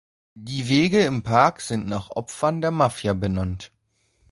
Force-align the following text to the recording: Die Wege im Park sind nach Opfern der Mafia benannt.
Die 0.33 0.67
Wege 0.67 1.01
im 1.01 1.21
Park 1.21 1.61
sind 1.61 1.85
nach 1.87 2.09
Opfern 2.09 2.59
der 2.59 2.71
Mafia 2.71 3.13
benannt. 3.13 3.71